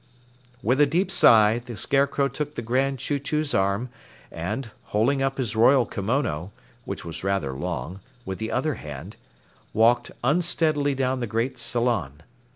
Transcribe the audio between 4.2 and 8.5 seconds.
and, holding up his royal kimono (which was rather long) with the